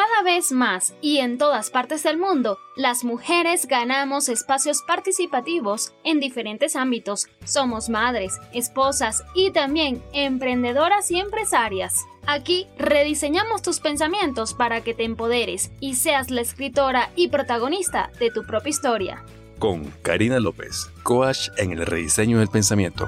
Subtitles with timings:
[0.00, 6.20] Cada vez más y en todas partes del mundo, las mujeres ganamos espacios participativos en
[6.20, 7.26] diferentes ámbitos.
[7.44, 12.06] Somos madres, esposas y también emprendedoras y empresarias.
[12.26, 18.30] Aquí rediseñamos tus pensamientos para que te empoderes y seas la escritora y protagonista de
[18.30, 19.24] tu propia historia.
[19.58, 23.06] Con Karina López, coach en el rediseño del pensamiento.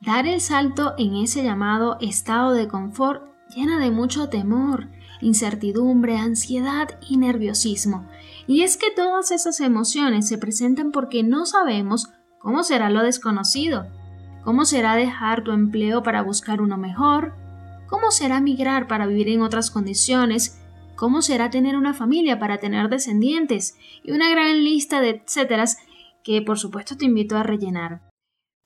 [0.00, 4.86] Dar el salto en ese llamado estado de confort llena de mucho temor
[5.20, 8.06] incertidumbre, ansiedad y nerviosismo.
[8.46, 13.86] Y es que todas esas emociones se presentan porque no sabemos cómo será lo desconocido,
[14.44, 17.34] cómo será dejar tu empleo para buscar uno mejor,
[17.88, 20.58] cómo será migrar para vivir en otras condiciones,
[20.96, 25.78] cómo será tener una familia para tener descendientes y una gran lista de etcéteras
[26.22, 28.07] que por supuesto te invito a rellenar.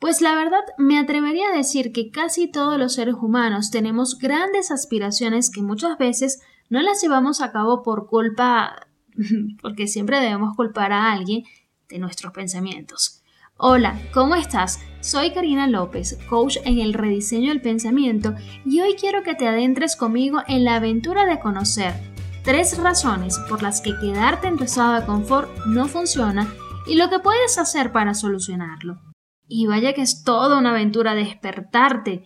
[0.03, 4.73] Pues la verdad me atrevería a decir que casi todos los seres humanos tenemos grandes
[4.73, 8.89] aspiraciones que muchas veces no las llevamos a cabo por culpa,
[9.63, 11.45] porque siempre debemos culpar a alguien
[11.89, 13.23] de nuestros pensamientos.
[13.57, 14.81] Hola, ¿cómo estás?
[14.99, 19.95] Soy Karina López, coach en el rediseño del pensamiento, y hoy quiero que te adentres
[19.95, 21.95] conmigo en la aventura de conocer
[22.43, 26.53] tres razones por las que quedarte en tu estado de confort no funciona
[26.89, 29.12] y lo que puedes hacer para solucionarlo.
[29.55, 32.25] Y vaya que es toda una aventura despertarte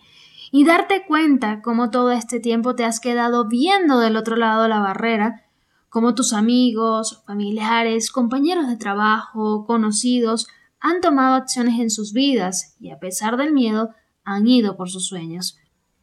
[0.49, 4.69] y darte cuenta cómo todo este tiempo te has quedado viendo del otro lado de
[4.69, 5.43] la barrera,
[5.89, 10.47] cómo tus amigos, familiares, compañeros de trabajo, conocidos
[10.79, 13.89] han tomado acciones en sus vidas y a pesar del miedo
[14.23, 15.57] han ido por sus sueños.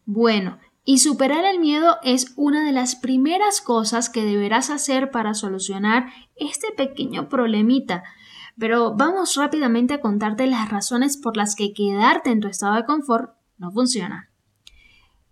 [0.05, 5.33] Bueno, y superar el miedo es una de las primeras cosas que deberás hacer para
[5.33, 8.05] solucionar este pequeño problemita
[8.59, 12.85] pero vamos rápidamente a contarte las razones por las que quedarte en tu estado de
[12.85, 14.31] confort no funciona.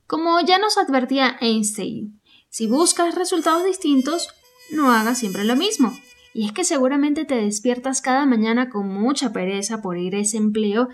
[0.07, 4.29] Como ya nos advertía Einstein, si buscas resultados distintos,
[4.71, 5.97] no hagas siempre lo mismo.
[6.35, 10.39] Y es que seguramente te despiertas cada mañana con mucha pereza por ir a ese
[10.39, 10.89] empleo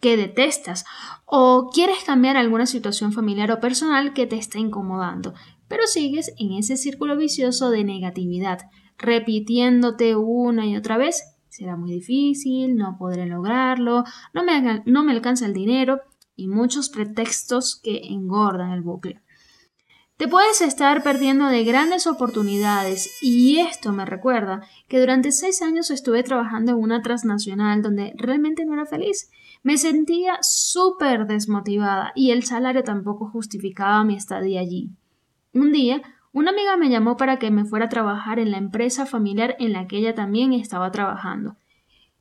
[0.00, 0.84] que detestas
[1.24, 5.32] o quieres cambiar alguna situación familiar o personal que te está incomodando,
[5.66, 11.92] pero sigues en ese círculo vicioso de negatividad, repitiéndote una y otra vez, será muy
[11.92, 16.00] difícil, no podré lograrlo, no me, no me alcanza el dinero
[16.36, 19.20] y muchos pretextos que engordan el bucle.
[20.16, 25.90] Te puedes estar perdiendo de grandes oportunidades y esto me recuerda que durante seis años
[25.90, 29.28] estuve trabajando en una transnacional donde realmente no era feliz.
[29.64, 34.90] Me sentía súper desmotivada y el salario tampoco justificaba mi estadía allí.
[35.52, 36.00] Un día
[36.34, 39.72] una amiga me llamó para que me fuera a trabajar en la empresa familiar en
[39.72, 41.54] la que ella también estaba trabajando.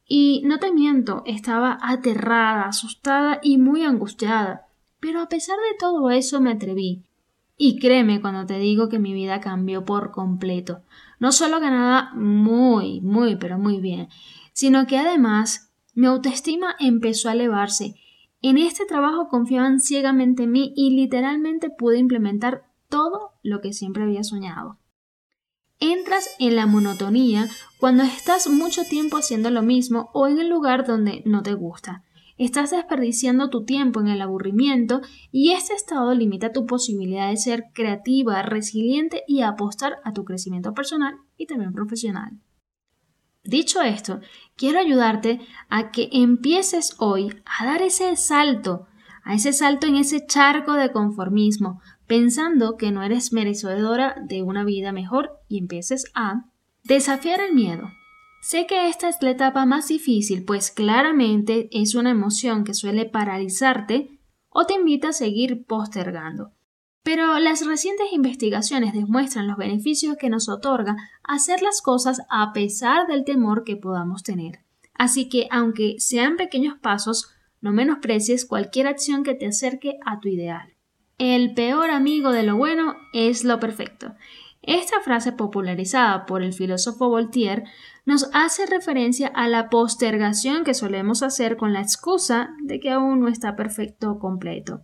[0.05, 4.67] Y no te miento, estaba aterrada, asustada y muy angustiada.
[4.99, 7.03] Pero a pesar de todo eso me atreví.
[7.57, 10.83] Y créeme cuando te digo que mi vida cambió por completo.
[11.19, 14.09] No solo ganaba muy, muy, pero muy bien,
[14.53, 17.95] sino que además mi autoestima empezó a elevarse.
[18.43, 24.03] En este trabajo confiaban ciegamente en mí y literalmente pude implementar todo lo que siempre
[24.03, 24.77] había soñado.
[25.79, 27.49] Entras en la monotonía
[27.79, 32.03] cuando estás mucho tiempo haciendo lo mismo o en el lugar donde no te gusta.
[32.37, 35.01] Estás desperdiciando tu tiempo en el aburrimiento
[35.31, 40.75] y este estado limita tu posibilidad de ser creativa, resiliente y apostar a tu crecimiento
[40.75, 42.41] personal y también profesional.
[43.43, 44.19] Dicho esto,
[44.55, 48.85] quiero ayudarte a que empieces hoy a dar ese salto,
[49.23, 54.63] a ese salto en ese charco de conformismo, pensando que no eres merecedora de una
[54.63, 56.45] vida mejor y empieces a
[56.83, 57.89] desafiar el miedo.
[58.41, 63.05] Sé que esta es la etapa más difícil, pues claramente es una emoción que suele
[63.05, 64.19] paralizarte
[64.49, 66.51] o te invita a seguir postergando.
[67.03, 73.07] Pero las recientes investigaciones demuestran los beneficios que nos otorga hacer las cosas a pesar
[73.07, 74.59] del temor que podamos tener.
[74.93, 77.29] Así que, aunque sean pequeños pasos,
[77.61, 80.72] no menosprecies cualquier acción que te acerque a tu ideal.
[81.17, 84.15] El peor amigo de lo bueno es lo perfecto.
[84.63, 87.65] Esta frase popularizada por el filósofo Voltaire
[88.05, 93.19] nos hace referencia a la postergación que solemos hacer con la excusa de que aún
[93.19, 94.81] no está perfecto o completo.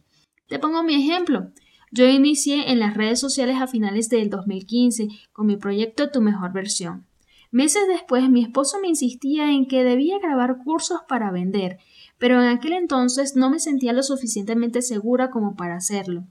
[0.48, 1.52] Te pongo mi ejemplo.
[1.92, 6.54] Yo inicié en las redes sociales a finales del 2015 con mi proyecto Tu mejor
[6.54, 7.09] versión.
[7.52, 11.80] Meses después mi esposo me insistía en que debía grabar cursos para vender
[12.20, 16.26] pero en aquel entonces no me sentía lo suficientemente segura como para hacerlo.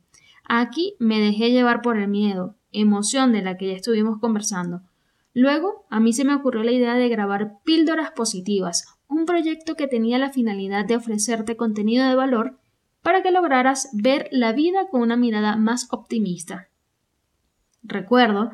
[0.45, 4.83] Aquí me dejé llevar por el miedo, emoción de la que ya estuvimos conversando.
[5.35, 9.89] Luego, a mí se me ocurrió la idea de grabar Píldoras Positivas, un proyecto que
[9.89, 12.59] tenía la finalidad de ofrecerte contenido de valor
[13.03, 16.69] para que lograras ver la vida con una mirada más optimista.
[17.83, 18.51] Recuerdo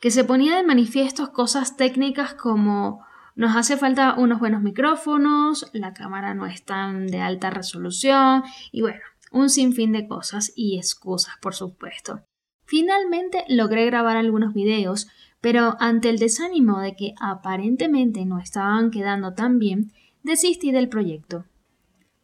[0.00, 3.04] que se ponía de manifiesto cosas técnicas como
[3.34, 8.80] nos hace falta unos buenos micrófonos, la cámara no es tan de alta resolución y
[8.80, 9.00] bueno,
[9.30, 12.22] un sinfín de cosas y excusas, por supuesto.
[12.64, 15.08] Finalmente logré grabar algunos videos,
[15.40, 19.92] pero ante el desánimo de que aparentemente no estaban quedando tan bien,
[20.22, 21.44] desistí del proyecto.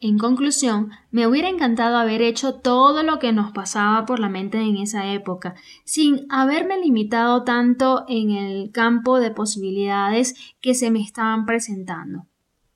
[0.04, 4.58] En conclusión, me hubiera encantado haber hecho todo lo que nos pasaba por la mente
[4.58, 5.54] en esa época,
[5.84, 12.26] sin haberme limitado tanto en el campo de posibilidades que se me estaban presentando.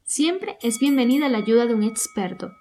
[0.04, 2.52] Siempre es bienvenida la ayuda de un experto.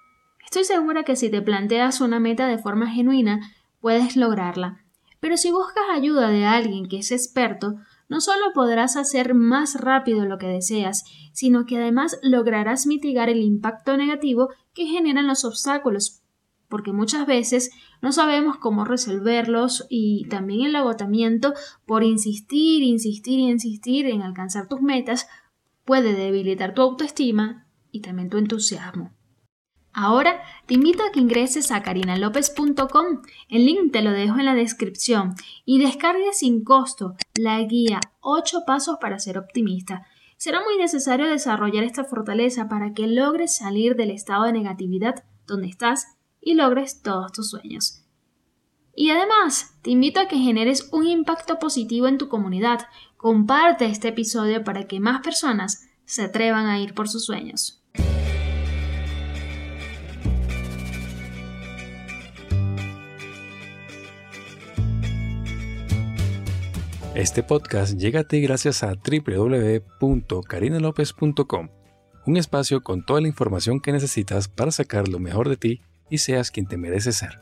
[0.44, 4.84] Estoy segura que si te planteas una meta de forma genuina, puedes lograrla.
[5.20, 7.76] Pero si buscas ayuda de alguien que es experto,
[8.08, 13.40] no solo podrás hacer más rápido lo que deseas, sino que además lograrás mitigar el
[13.40, 16.22] impacto negativo que generan los obstáculos,
[16.68, 17.70] porque muchas veces
[18.02, 21.54] no sabemos cómo resolverlos y también el agotamiento
[21.86, 25.26] por insistir, insistir y insistir en alcanzar tus metas
[25.84, 29.15] puede debilitar tu autoestima y también tu entusiasmo.
[29.98, 34.54] Ahora te invito a que ingreses a carinalopez.com, el link te lo dejo en la
[34.54, 35.34] descripción,
[35.64, 40.06] y descargues sin costo la guía 8 pasos para ser optimista.
[40.36, 45.68] Será muy necesario desarrollar esta fortaleza para que logres salir del estado de negatividad donde
[45.68, 48.04] estás y logres todos tus sueños.
[48.94, 52.80] Y además, te invito a que generes un impacto positivo en tu comunidad.
[53.16, 57.82] Comparte este episodio para que más personas se atrevan a ir por sus sueños.
[67.16, 71.68] Este podcast llega a ti gracias a www.carinalopez.com,
[72.26, 75.80] un espacio con toda la información que necesitas para sacar lo mejor de ti
[76.10, 77.40] y seas quien te mereces ser.